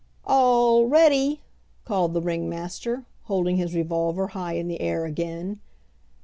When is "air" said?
4.81-5.05